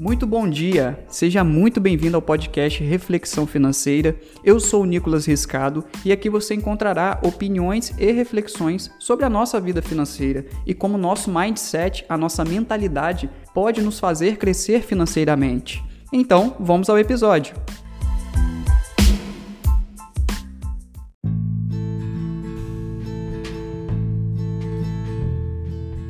[0.00, 4.18] Muito bom dia, seja muito bem-vindo ao podcast Reflexão Financeira.
[4.42, 9.60] Eu sou o Nicolas Riscado e aqui você encontrará opiniões e reflexões sobre a nossa
[9.60, 15.84] vida financeira e como nosso mindset, a nossa mentalidade, pode nos fazer crescer financeiramente.
[16.10, 17.54] Então, vamos ao episódio.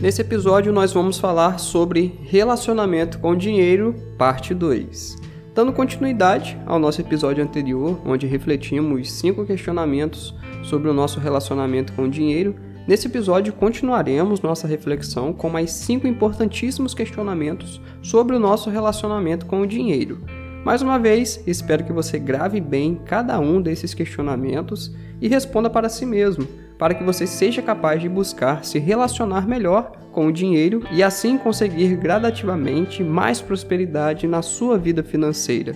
[0.00, 5.16] Nesse episódio, nós vamos falar sobre relacionamento com dinheiro, parte 2.
[5.54, 12.08] Dando continuidade ao nosso episódio anterior, onde refletimos cinco questionamentos sobre o nosso relacionamento com
[12.08, 12.56] dinheiro,
[12.88, 19.60] nesse episódio continuaremos nossa reflexão com mais cinco importantíssimos questionamentos sobre o nosso relacionamento com
[19.60, 20.22] o dinheiro.
[20.64, 25.88] Mais uma vez, espero que você grave bem cada um desses questionamentos e responda para
[25.88, 26.48] si mesmo
[26.84, 31.38] para que você seja capaz de buscar se relacionar melhor com o dinheiro e assim
[31.38, 35.74] conseguir gradativamente mais prosperidade na sua vida financeira.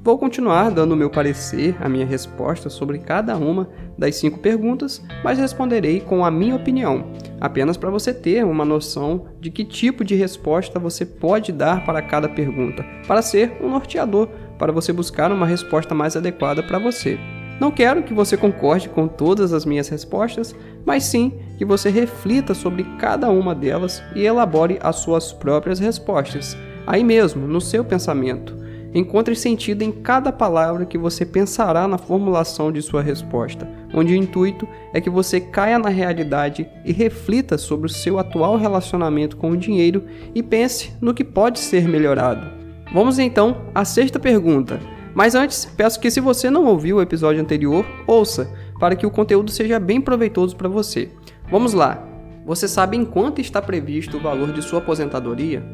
[0.00, 5.02] Vou continuar dando o meu parecer, a minha resposta sobre cada uma das cinco perguntas,
[5.24, 7.04] mas responderei com a minha opinião,
[7.40, 12.00] apenas para você ter uma noção de que tipo de resposta você pode dar para
[12.00, 17.18] cada pergunta, para ser um norteador, para você buscar uma resposta mais adequada para você.
[17.60, 22.52] Não quero que você concorde com todas as minhas respostas, mas sim que você reflita
[22.52, 28.64] sobre cada uma delas e elabore as suas próprias respostas, aí mesmo, no seu pensamento.
[28.92, 34.16] Encontre sentido em cada palavra que você pensará na formulação de sua resposta, onde o
[34.16, 39.50] intuito é que você caia na realidade e reflita sobre o seu atual relacionamento com
[39.50, 42.46] o dinheiro e pense no que pode ser melhorado.
[42.92, 44.78] Vamos então à sexta pergunta
[45.14, 49.10] mas antes, peço que se você não ouviu o episódio anterior, ouça, para que o
[49.10, 51.10] conteúdo seja bem proveitoso para você.
[51.50, 52.08] Vamos lá!
[52.44, 55.64] Você sabe em quanto está previsto o valor de sua aposentadoria?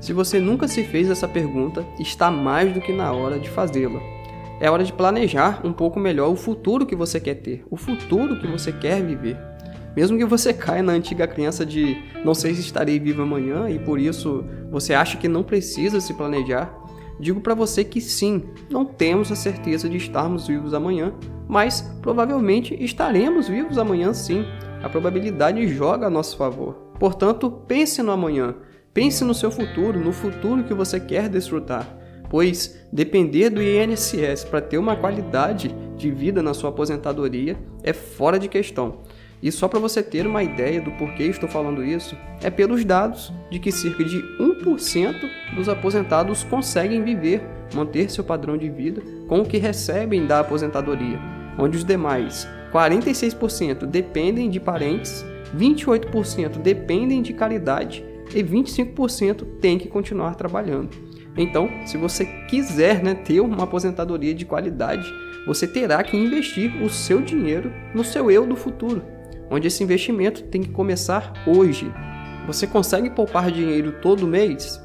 [0.00, 4.00] Se você nunca se fez essa pergunta, está mais do que na hora de fazê-la.
[4.60, 8.38] É hora de planejar um pouco melhor o futuro que você quer ter, o futuro
[8.38, 9.38] que você quer viver.
[9.96, 13.78] Mesmo que você caia na antiga crença de não sei se estarei vivo amanhã e
[13.78, 16.72] por isso você acha que não precisa se planejar,
[17.20, 21.12] Digo para você que sim, não temos a certeza de estarmos vivos amanhã,
[21.46, 24.46] mas provavelmente estaremos vivos amanhã sim.
[24.82, 26.94] A probabilidade joga a nosso favor.
[26.98, 28.54] Portanto, pense no amanhã,
[28.94, 31.86] pense no seu futuro, no futuro que você quer desfrutar.
[32.30, 38.38] Pois depender do INSS para ter uma qualidade de vida na sua aposentadoria é fora
[38.38, 39.00] de questão.
[39.42, 43.32] E só para você ter uma ideia do porquê estou falando isso, é pelos dados
[43.50, 45.14] de que cerca de 1%
[45.54, 47.42] dos aposentados conseguem viver,
[47.74, 51.18] manter seu padrão de vida com o que recebem da aposentadoria,
[51.58, 55.24] onde os demais 46% dependem de parentes,
[55.56, 60.90] 28% dependem de caridade e 25% têm que continuar trabalhando.
[61.36, 65.10] Então, se você quiser né, ter uma aposentadoria de qualidade,
[65.46, 69.02] você terá que investir o seu dinheiro no seu eu do futuro
[69.50, 71.92] onde esse investimento tem que começar hoje.
[72.46, 74.80] Você consegue poupar dinheiro todo mês?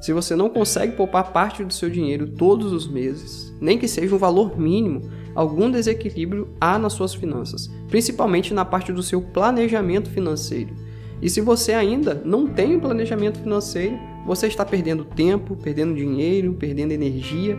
[0.00, 4.14] Se você não consegue poupar parte do seu dinheiro todos os meses, nem que seja
[4.14, 10.10] um valor mínimo, algum desequilíbrio há nas suas finanças, principalmente na parte do seu planejamento
[10.10, 10.74] financeiro.
[11.22, 13.96] E se você ainda não tem um planejamento financeiro,
[14.26, 17.56] você está perdendo tempo, perdendo dinheiro, perdendo energia,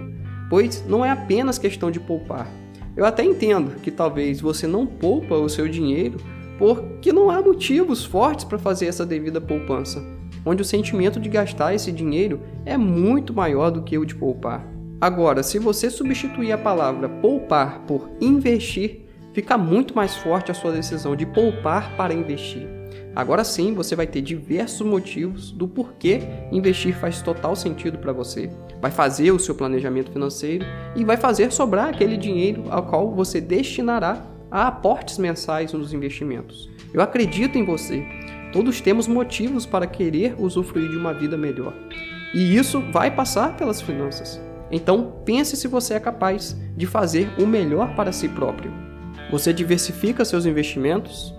[0.50, 2.52] pois não é apenas questão de poupar.
[2.96, 6.18] Eu até entendo que talvez você não poupa o seu dinheiro
[6.58, 10.04] porque não há motivos fortes para fazer essa devida poupança,
[10.46, 14.68] onde o sentimento de gastar esse dinheiro é muito maior do que o de poupar.
[15.00, 19.02] Agora, se você substituir a palavra poupar por investir,
[19.34, 22.68] fica muito mais forte a sua decisão de poupar para investir.
[23.16, 26.22] Agora sim, você vai ter diversos motivos do porquê
[26.52, 28.50] investir faz total sentido para você.
[28.82, 30.66] Vai fazer o seu planejamento financeiro
[30.96, 36.70] e vai fazer sobrar aquele dinheiro ao qual você destinará a aportes mensais nos investimentos.
[36.94, 38.06] Eu acredito em você.
[38.54, 41.74] Todos temos motivos para querer usufruir de uma vida melhor.
[42.36, 44.40] E isso vai passar pelas finanças.
[44.72, 48.72] Então, pense se você é capaz de fazer o melhor para si próprio.
[49.32, 51.34] Você diversifica seus investimentos?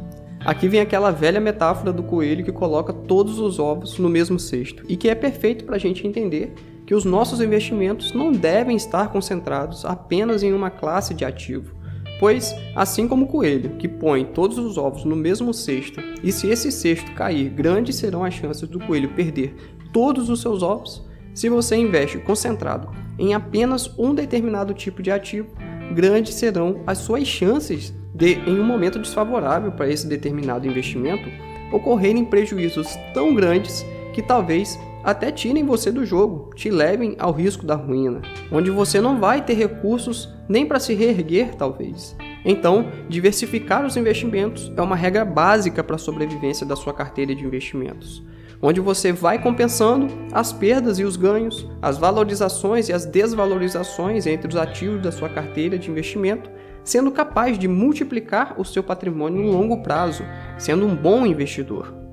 [0.44, 4.84] Aqui vem aquela velha metáfora do coelho que coloca todos os ovos no mesmo cesto
[4.88, 6.52] e que é perfeito para a gente entender
[6.84, 11.73] que os nossos investimentos não devem estar concentrados apenas em uma classe de ativo,
[12.18, 16.48] Pois, assim como o coelho, que põe todos os ovos no mesmo cesto, e se
[16.48, 19.54] esse cesto cair, grandes serão as chances do coelho perder
[19.92, 22.88] todos os seus ovos, se você investe concentrado
[23.18, 25.48] em apenas um determinado tipo de ativo,
[25.94, 31.28] grandes serão as suas chances de, em um momento desfavorável para esse determinado investimento,
[31.72, 37.66] ocorrerem prejuízos tão grandes que talvez até tirem você do jogo, te levem ao risco
[37.66, 42.16] da ruína, onde você não vai ter recursos nem para se reerguer, talvez.
[42.44, 47.44] Então, diversificar os investimentos é uma regra básica para a sobrevivência da sua carteira de
[47.44, 48.22] investimentos,
[48.60, 54.48] onde você vai compensando as perdas e os ganhos, as valorizações e as desvalorizações entre
[54.48, 56.50] os ativos da sua carteira de investimento,
[56.82, 60.22] sendo capaz de multiplicar o seu patrimônio no longo prazo,
[60.58, 62.03] sendo um bom investidor.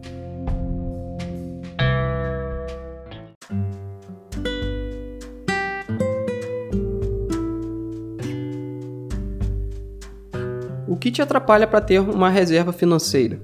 [11.02, 13.42] Que te atrapalha para ter uma reserva financeira?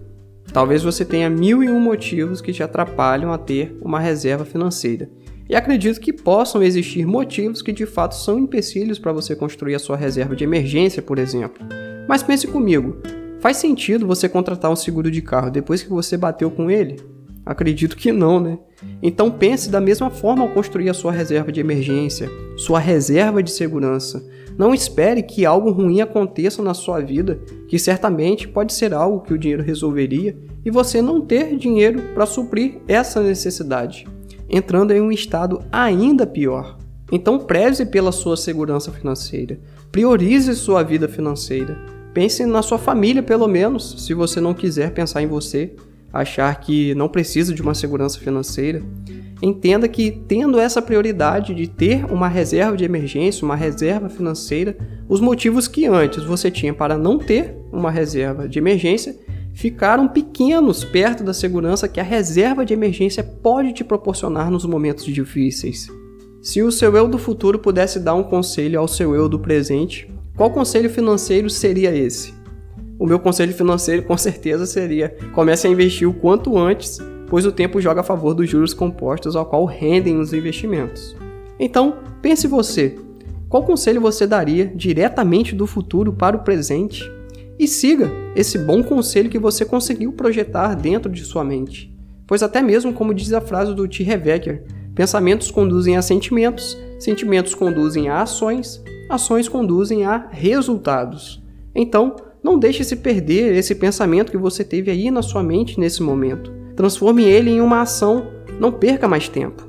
[0.54, 5.10] Talvez você tenha mil e um motivos que te atrapalham a ter uma reserva financeira.
[5.50, 9.80] E acredito que possam existir motivos que de fato são empecilhos para você construir a
[9.80, 11.66] sua reserva de emergência, por exemplo.
[12.08, 12.98] Mas pense comigo,
[13.40, 16.98] faz sentido você contratar um seguro de carro depois que você bateu com ele?
[17.44, 18.60] Acredito que não, né?
[19.02, 23.50] Então pense da mesma forma ao construir a sua reserva de emergência, sua reserva de
[23.50, 24.24] segurança.
[24.58, 29.34] Não espere que algo ruim aconteça na sua vida, que certamente pode ser algo que
[29.34, 34.08] o dinheiro resolveria, e você não ter dinheiro para suprir essa necessidade,
[34.50, 36.78] entrando em um estado ainda pior.
[37.12, 39.60] Então preze pela sua segurança financeira,
[39.92, 41.78] priorize sua vida financeira.
[42.14, 45.76] Pense na sua família, pelo menos, se você não quiser pensar em você,
[46.12, 48.82] achar que não precisa de uma segurança financeira
[49.42, 55.20] entenda que tendo essa prioridade de ter uma reserva de emergência, uma reserva financeira, os
[55.20, 59.16] motivos que antes você tinha para não ter uma reserva de emergência
[59.54, 65.06] ficaram pequenos perto da segurança que a reserva de emergência pode te proporcionar nos momentos
[65.06, 65.88] difíceis.
[66.42, 70.12] Se o seu eu do futuro pudesse dar um conselho ao seu eu do presente,
[70.36, 72.34] qual conselho financeiro seria esse?
[73.00, 77.52] O meu conselho financeiro com certeza seria: comece a investir o quanto antes pois o
[77.52, 81.16] tempo joga a favor dos juros compostos ao qual rendem os investimentos.
[81.60, 82.98] Então, pense você,
[83.50, 87.10] qual conselho você daria diretamente do futuro para o presente?
[87.58, 91.94] E siga esse bom conselho que você conseguiu projetar dentro de sua mente.
[92.28, 94.04] Pois até mesmo como diz a frase do T.
[94.04, 94.64] Revecker,
[94.94, 101.42] pensamentos conduzem a sentimentos, sentimentos conduzem a ações, ações conduzem a resultados.
[101.74, 106.04] Então, não deixe se perder esse pensamento que você teve aí na sua mente nesse
[106.04, 106.57] momento.
[106.78, 108.28] Transforme ele em uma ação.
[108.60, 109.66] Não perca mais tempo.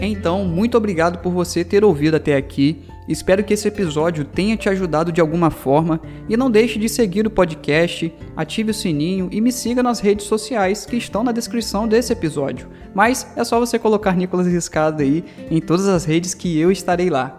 [0.00, 2.82] Então, muito obrigado por você ter ouvido até aqui.
[3.08, 7.24] Espero que esse episódio tenha te ajudado de alguma forma e não deixe de seguir
[7.24, 11.86] o podcast, ative o sininho e me siga nas redes sociais que estão na descrição
[11.86, 12.68] desse episódio.
[12.92, 17.08] Mas é só você colocar Nicolas Riscado aí em todas as redes que eu estarei
[17.08, 17.38] lá.